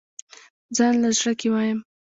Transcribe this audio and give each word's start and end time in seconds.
ځانله 0.75 1.09
زړۀ 1.17 1.33
کښې 1.39 1.49
وايم 1.51 1.79